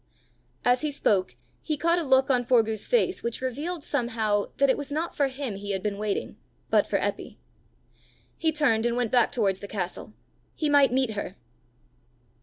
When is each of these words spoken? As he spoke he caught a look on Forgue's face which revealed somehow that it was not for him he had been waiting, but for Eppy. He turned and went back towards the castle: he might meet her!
As 0.65 0.81
he 0.81 0.89
spoke 0.89 1.35
he 1.61 1.77
caught 1.77 1.99
a 1.99 2.03
look 2.03 2.31
on 2.31 2.43
Forgue's 2.43 2.87
face 2.87 3.21
which 3.21 3.39
revealed 3.39 3.83
somehow 3.83 4.45
that 4.57 4.67
it 4.67 4.75
was 4.75 4.91
not 4.91 5.15
for 5.15 5.27
him 5.27 5.55
he 5.57 5.73
had 5.73 5.83
been 5.83 5.99
waiting, 5.99 6.37
but 6.71 6.87
for 6.87 6.97
Eppy. 6.97 7.37
He 8.35 8.51
turned 8.51 8.87
and 8.87 8.97
went 8.97 9.11
back 9.11 9.31
towards 9.31 9.59
the 9.59 9.67
castle: 9.67 10.13
he 10.55 10.69
might 10.69 10.91
meet 10.91 11.11
her! 11.11 11.35